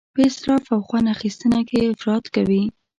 [0.13, 2.63] په اسراف او خوند اخیستنه کې افراط کوي.